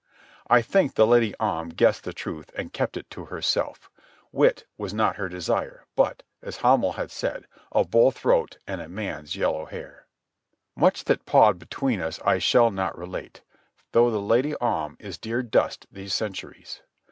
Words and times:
I 0.49 0.63
think 0.63 0.95
the 0.95 1.05
Lady 1.05 1.35
Om 1.39 1.69
guessed 1.69 2.05
the 2.05 2.11
truth 2.11 2.49
and 2.55 2.73
kept 2.73 2.97
it 2.97 3.07
to 3.11 3.25
herself; 3.25 3.91
wit 4.31 4.65
was 4.75 4.95
not 4.95 5.17
her 5.17 5.29
desire, 5.29 5.85
but, 5.95 6.23
as 6.41 6.57
Hamel 6.57 6.93
had 6.93 7.11
said, 7.11 7.45
a 7.71 7.85
bull 7.85 8.09
throat 8.09 8.57
and 8.65 8.81
a 8.81 8.89
man's 8.89 9.35
yellow 9.35 9.65
hair. 9.65 10.07
Much 10.75 11.03
that 11.03 11.27
passed 11.27 11.59
between 11.59 12.01
us 12.01 12.19
I 12.25 12.39
shall 12.39 12.71
not 12.71 12.97
relate, 12.97 13.43
though 13.91 14.09
the 14.09 14.19
Lady 14.19 14.55
Om 14.57 14.97
is 14.99 15.19
dear 15.19 15.43
dust 15.43 15.85
these 15.91 16.15
centuries. 16.15 16.81